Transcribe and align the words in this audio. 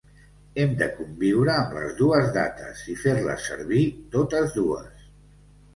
Hem 0.61 0.71
de 0.79 0.87
conviure 0.93 1.51
amb 1.57 1.75
les 1.79 1.93
dues 2.01 2.33
dates 2.39 2.83
i 2.95 2.99
fer-les 3.05 3.47
servir 3.53 3.87
totes 4.19 4.59
dues. 4.61 5.11